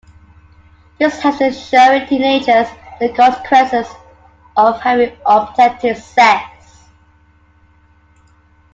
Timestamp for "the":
2.99-3.13